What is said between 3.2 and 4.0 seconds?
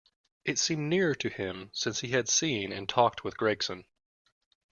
with Gregson.